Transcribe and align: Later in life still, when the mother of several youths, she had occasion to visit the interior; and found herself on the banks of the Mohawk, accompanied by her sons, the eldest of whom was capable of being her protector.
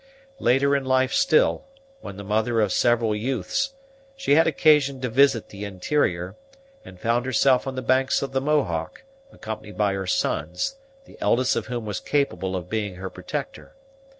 Later 0.39 0.75
in 0.75 0.83
life 0.83 1.13
still, 1.13 1.65
when 1.99 2.17
the 2.17 2.23
mother 2.23 2.59
of 2.59 2.73
several 2.73 3.15
youths, 3.15 3.75
she 4.15 4.33
had 4.33 4.47
occasion 4.47 4.99
to 5.01 5.09
visit 5.09 5.49
the 5.49 5.63
interior; 5.63 6.35
and 6.83 6.99
found 6.99 7.27
herself 7.27 7.67
on 7.67 7.75
the 7.75 7.83
banks 7.83 8.23
of 8.23 8.31
the 8.31 8.41
Mohawk, 8.41 9.03
accompanied 9.31 9.77
by 9.77 9.93
her 9.93 10.07
sons, 10.07 10.77
the 11.05 11.19
eldest 11.21 11.55
of 11.55 11.67
whom 11.67 11.85
was 11.85 11.99
capable 11.99 12.55
of 12.55 12.67
being 12.67 12.95
her 12.95 13.11
protector. 13.11 13.75